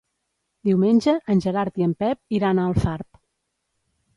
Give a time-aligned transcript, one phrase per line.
[0.69, 3.23] Diumenge en Gerard i en Pep iran a Alfarb.